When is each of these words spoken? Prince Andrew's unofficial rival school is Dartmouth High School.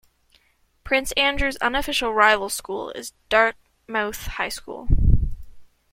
Prince 0.83 1.11
Andrew's 1.11 1.57
unofficial 1.57 2.11
rival 2.11 2.49
school 2.49 2.89
is 2.93 3.13
Dartmouth 3.29 4.25
High 4.25 4.49
School. 4.49 4.87